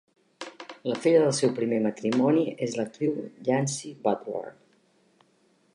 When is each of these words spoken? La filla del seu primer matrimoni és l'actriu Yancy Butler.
La 0.91 0.95
filla 1.01 1.19
del 1.23 1.35
seu 1.39 1.51
primer 1.59 1.79
matrimoni 1.87 2.47
és 2.69 2.75
l'actriu 2.79 3.13
Yancy 3.51 3.95
Butler. 4.07 4.45